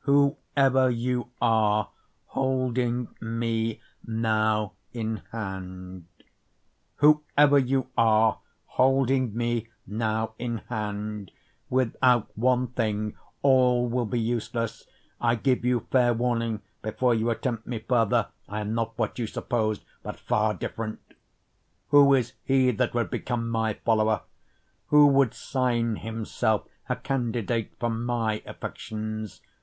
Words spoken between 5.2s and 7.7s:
Hand Whoever